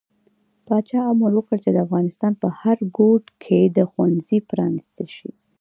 [0.65, 5.31] پاچا امر وکړ چې د افغانستان په هر ګوټ کې د ښوونځي پرانستل شي.